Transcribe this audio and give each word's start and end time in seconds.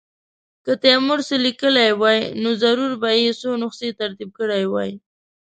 که 0.65 0.71
تیمور 0.83 1.19
څه 1.27 1.35
لیکلي 1.45 1.87
وای 2.01 2.19
نو 2.41 2.49
ضرور 2.63 2.91
به 3.01 3.09
یې 3.21 3.29
څو 3.41 3.49
نسخې 3.61 3.89
ترتیب 3.99 4.29
کړې 4.37 4.63
وای. 4.73 4.91